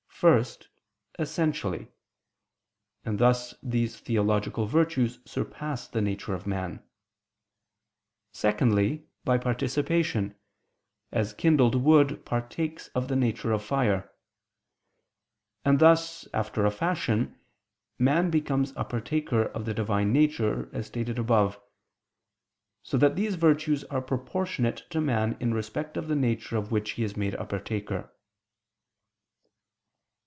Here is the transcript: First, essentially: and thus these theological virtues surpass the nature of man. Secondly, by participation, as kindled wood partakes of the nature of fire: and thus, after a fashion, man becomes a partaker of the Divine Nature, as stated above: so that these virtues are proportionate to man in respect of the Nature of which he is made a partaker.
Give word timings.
First, 0.23 0.67
essentially: 1.17 1.87
and 3.03 3.17
thus 3.17 3.55
these 3.63 3.99
theological 3.99 4.67
virtues 4.67 5.17
surpass 5.25 5.87
the 5.87 5.99
nature 5.99 6.35
of 6.35 6.45
man. 6.45 6.83
Secondly, 8.31 9.07
by 9.25 9.39
participation, 9.39 10.35
as 11.11 11.33
kindled 11.33 11.73
wood 11.73 12.23
partakes 12.23 12.89
of 12.89 13.07
the 13.07 13.15
nature 13.15 13.51
of 13.51 13.63
fire: 13.63 14.11
and 15.65 15.79
thus, 15.79 16.27
after 16.35 16.65
a 16.65 16.69
fashion, 16.71 17.35
man 17.97 18.29
becomes 18.29 18.73
a 18.75 18.83
partaker 18.83 19.45
of 19.47 19.65
the 19.65 19.73
Divine 19.73 20.13
Nature, 20.13 20.69
as 20.71 20.85
stated 20.85 21.17
above: 21.17 21.59
so 22.83 22.95
that 22.95 23.15
these 23.15 23.33
virtues 23.33 23.83
are 23.85 24.03
proportionate 24.03 24.83
to 24.91 25.01
man 25.01 25.35
in 25.39 25.51
respect 25.51 25.97
of 25.97 26.07
the 26.07 26.15
Nature 26.15 26.57
of 26.57 26.71
which 26.71 26.91
he 26.91 27.03
is 27.03 27.17
made 27.17 27.33
a 27.33 27.43
partaker. 27.43 28.13